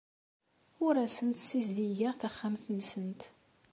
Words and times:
Ur 0.85 0.95
asent-d-ssizdigeɣ 1.05 2.13
taxxamt-nsent. 2.21 3.21